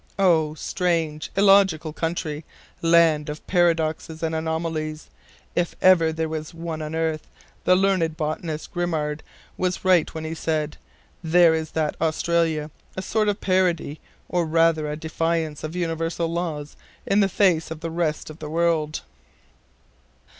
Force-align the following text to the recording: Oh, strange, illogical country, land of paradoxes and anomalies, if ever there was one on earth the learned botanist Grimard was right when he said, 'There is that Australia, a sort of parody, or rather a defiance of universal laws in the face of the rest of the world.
Oh, 0.17 0.55
strange, 0.55 1.29
illogical 1.37 1.93
country, 1.93 2.43
land 2.81 3.29
of 3.29 3.45
paradoxes 3.45 4.23
and 4.23 4.33
anomalies, 4.33 5.11
if 5.55 5.75
ever 5.79 6.11
there 6.11 6.27
was 6.27 6.55
one 6.55 6.81
on 6.81 6.95
earth 6.95 7.27
the 7.65 7.75
learned 7.75 8.17
botanist 8.17 8.71
Grimard 8.73 9.21
was 9.57 9.85
right 9.85 10.11
when 10.15 10.25
he 10.25 10.33
said, 10.33 10.77
'There 11.23 11.53
is 11.53 11.69
that 11.73 11.95
Australia, 12.01 12.71
a 12.97 13.03
sort 13.03 13.29
of 13.29 13.41
parody, 13.41 13.99
or 14.27 14.43
rather 14.43 14.89
a 14.91 14.97
defiance 14.97 15.63
of 15.63 15.75
universal 15.75 16.25
laws 16.27 16.75
in 17.05 17.19
the 17.19 17.29
face 17.29 17.69
of 17.69 17.81
the 17.81 17.91
rest 17.91 18.31
of 18.31 18.39
the 18.39 18.49
world. 18.49 19.01